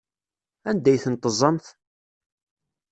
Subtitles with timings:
[0.69, 1.65] Anda ay ten-teẓẓamt?